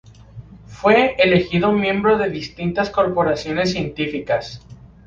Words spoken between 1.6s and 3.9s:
miembro de distintas corporaciones